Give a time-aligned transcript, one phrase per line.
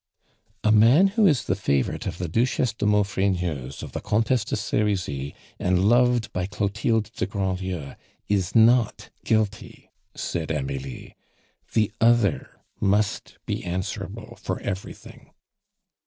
[0.63, 4.55] "A man who is the favorite of the Duchesse de Maufrigneuse, of the Comtesse de
[4.55, 7.93] Serizy, and loved by Clotilde de Grandlieu,
[8.27, 11.15] is not guilty," said Amelie.
[11.73, 15.33] "The other must be answerable for everything."